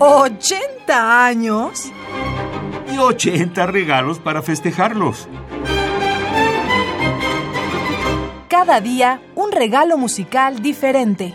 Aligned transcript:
¿80 0.00 0.88
años? 0.88 1.92
Y 2.90 2.96
80 2.96 3.66
regalos 3.66 4.18
para 4.18 4.40
festejarlos. 4.40 5.28
Cada 8.48 8.80
día 8.80 9.20
un 9.34 9.52
regalo 9.52 9.98
musical 9.98 10.62
diferente. 10.62 11.34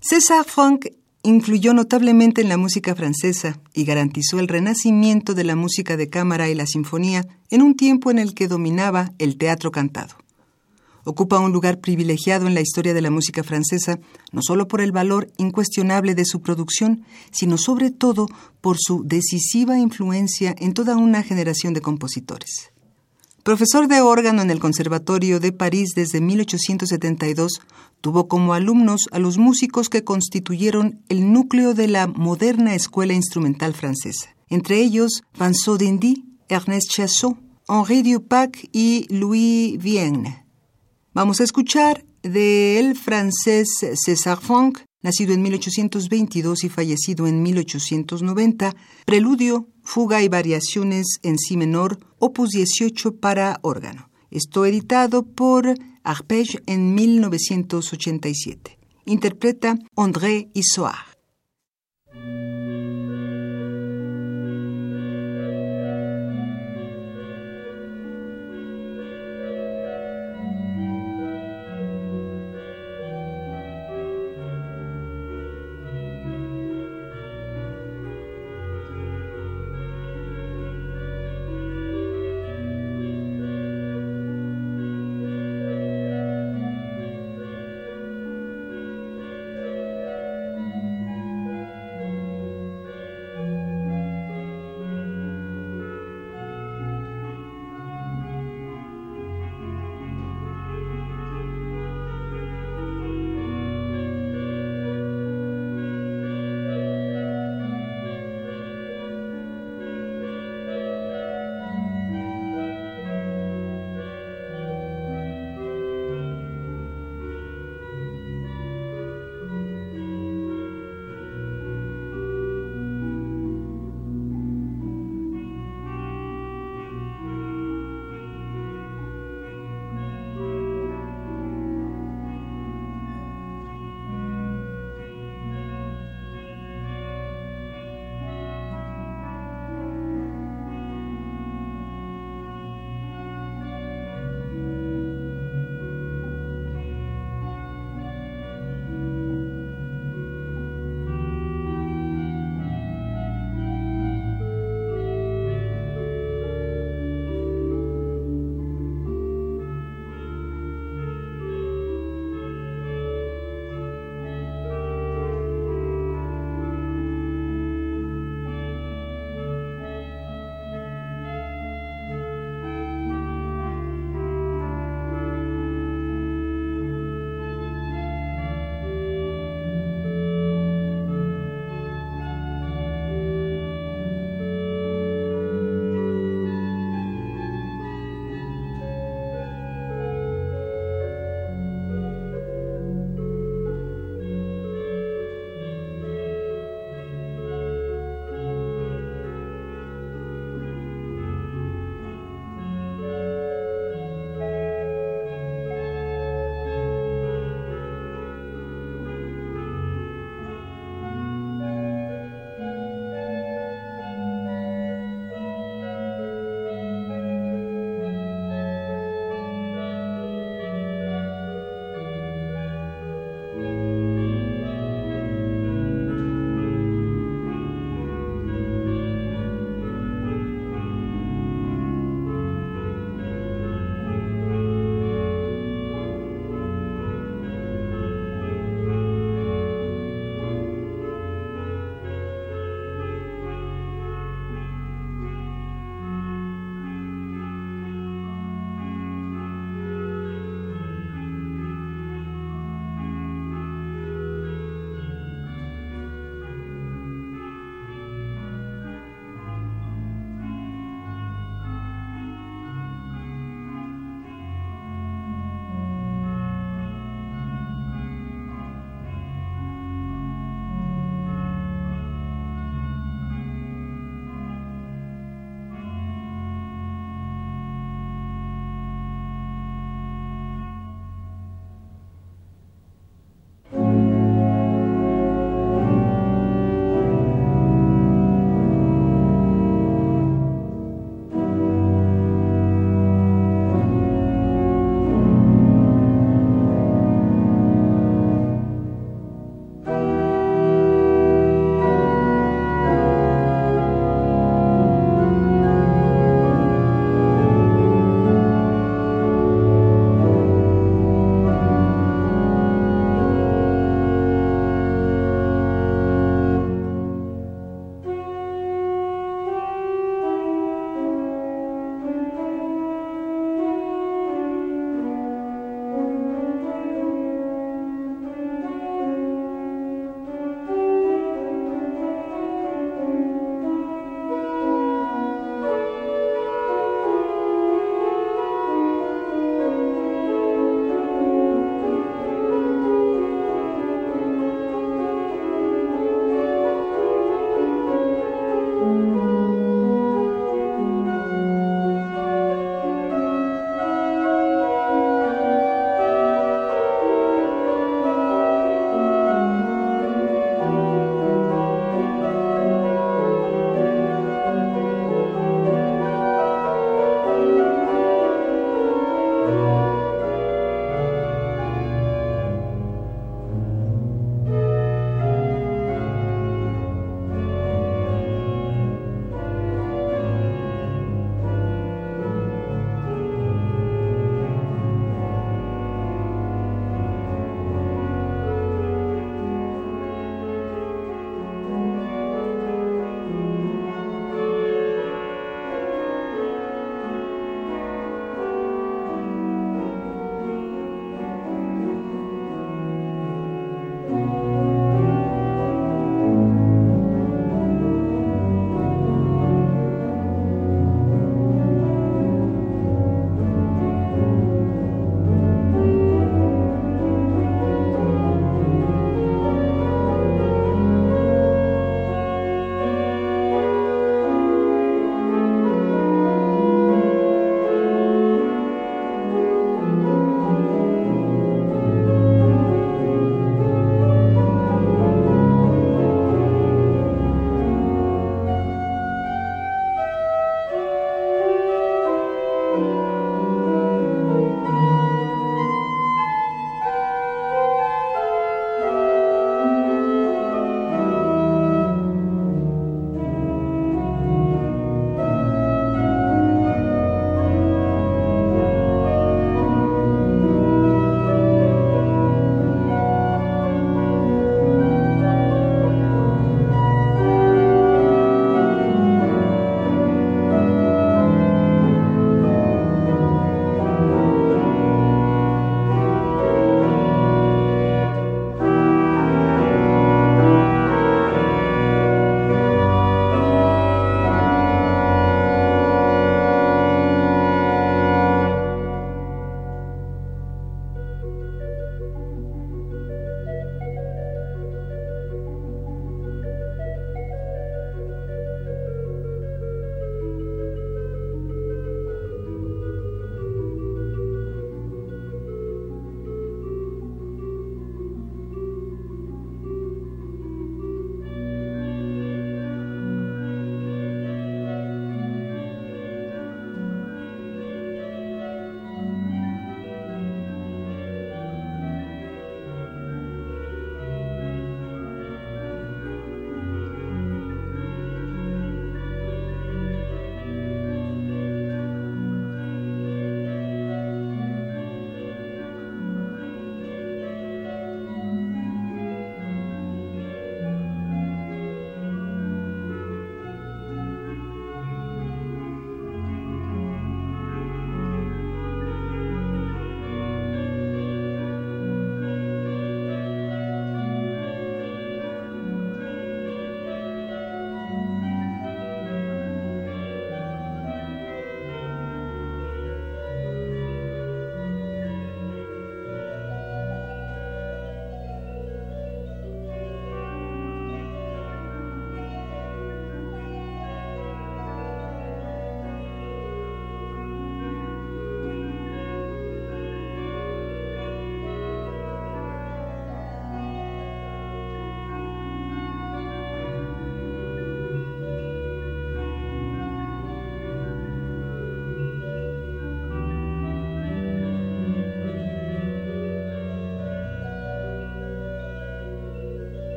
César 0.00 0.44
Franck 0.44 0.88
influyó 1.22 1.72
notablemente 1.72 2.42
en 2.42 2.48
la 2.48 2.56
música 2.56 2.96
francesa 2.96 3.60
y 3.72 3.84
garantizó 3.84 4.40
el 4.40 4.48
renacimiento 4.48 5.34
de 5.34 5.44
la 5.44 5.54
música 5.54 5.96
de 5.96 6.10
cámara 6.10 6.48
y 6.48 6.56
la 6.56 6.66
sinfonía 6.66 7.28
en 7.48 7.62
un 7.62 7.76
tiempo 7.76 8.10
en 8.10 8.18
el 8.18 8.34
que 8.34 8.48
dominaba 8.48 9.12
el 9.18 9.38
teatro 9.38 9.70
cantado. 9.70 10.16
Ocupa 11.04 11.38
un 11.38 11.52
lugar 11.52 11.80
privilegiado 11.80 12.46
en 12.46 12.54
la 12.54 12.60
historia 12.60 12.94
de 12.94 13.02
la 13.02 13.10
música 13.10 13.44
francesa, 13.44 14.00
no 14.32 14.40
solo 14.42 14.66
por 14.68 14.80
el 14.80 14.92
valor 14.92 15.30
incuestionable 15.36 16.14
de 16.14 16.24
su 16.24 16.40
producción, 16.40 17.04
sino 17.30 17.58
sobre 17.58 17.90
todo 17.90 18.26
por 18.60 18.78
su 18.78 19.04
decisiva 19.04 19.78
influencia 19.78 20.54
en 20.58 20.72
toda 20.72 20.96
una 20.96 21.22
generación 21.22 21.74
de 21.74 21.82
compositores. 21.82 22.72
Profesor 23.44 23.88
de 23.88 24.00
órgano 24.00 24.40
en 24.40 24.50
el 24.50 24.58
Conservatorio 24.58 25.38
de 25.38 25.52
París 25.52 25.90
desde 25.94 26.22
1872, 26.22 27.60
tuvo 28.00 28.26
como 28.26 28.54
alumnos 28.54 29.02
a 29.12 29.18
los 29.18 29.36
músicos 29.36 29.90
que 29.90 30.02
constituyeron 30.02 31.02
el 31.10 31.30
núcleo 31.30 31.74
de 31.74 31.88
la 31.88 32.06
moderna 32.06 32.74
escuela 32.74 33.12
instrumental 33.12 33.74
francesa, 33.74 34.34
entre 34.48 34.80
ellos 34.80 35.24
Vincent 35.38 35.78
Dindy, 35.78 36.24
Ernest 36.48 36.90
Chassot, 36.90 37.36
Henri 37.68 38.12
Dupac 38.12 38.68
y 38.72 39.06
Louis 39.10 39.76
Vienne. 39.78 40.43
Vamos 41.14 41.40
a 41.40 41.44
escuchar 41.44 42.04
del 42.24 42.96
francés 42.96 43.68
César 44.04 44.40
Franck, 44.40 44.82
nacido 45.00 45.32
en 45.32 45.42
1822 45.42 46.64
y 46.64 46.68
fallecido 46.68 47.28
en 47.28 47.40
1890, 47.40 48.74
Preludio 49.06 49.68
Fuga 49.84 50.24
y 50.24 50.28
variaciones 50.28 51.20
en 51.22 51.38
Si 51.38 51.56
menor, 51.56 52.00
opus 52.18 52.50
18 52.50 53.20
para 53.20 53.60
órgano. 53.62 54.10
Esto 54.32 54.66
editado 54.66 55.24
por 55.24 55.76
Arpege 56.02 56.58
en 56.66 56.96
1987. 56.96 58.76
Interpreta 59.04 59.78
André 59.94 60.48
Issoard. 60.52 61.13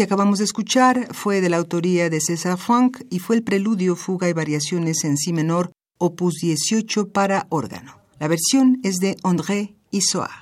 Que 0.00 0.04
acabamos 0.04 0.38
de 0.38 0.46
escuchar 0.46 1.08
fue 1.12 1.42
de 1.42 1.50
la 1.50 1.58
autoría 1.58 2.08
de 2.08 2.22
César 2.22 2.56
Franck 2.56 3.02
y 3.10 3.18
fue 3.18 3.36
el 3.36 3.42
preludio, 3.42 3.96
fuga 3.96 4.30
y 4.30 4.32
variaciones 4.32 5.04
en 5.04 5.18
si 5.18 5.34
menor, 5.34 5.72
opus 5.98 6.36
18 6.40 7.10
para 7.10 7.46
órgano. 7.50 8.00
La 8.18 8.26
versión 8.26 8.78
es 8.82 8.96
de 8.96 9.16
André 9.22 9.74
Issoire. 9.90 10.32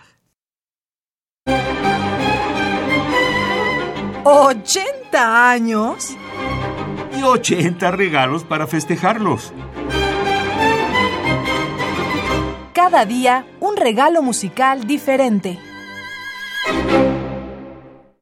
¿80 4.23 5.09
años? 5.15 6.17
Y 7.19 7.25
80 7.25 7.91
regalos 7.91 8.45
para 8.45 8.69
festejarlos. 8.69 9.53
Cada 12.73 13.05
día 13.05 13.45
un 13.59 13.77
regalo 13.77 14.23
musical 14.23 14.87
diferente. 14.87 15.59